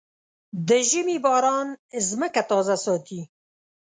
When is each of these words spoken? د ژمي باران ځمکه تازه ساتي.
د 0.67 0.69
ژمي 0.89 1.17
باران 1.25 1.67
ځمکه 2.09 2.41
تازه 2.49 2.75
ساتي. 2.85 3.21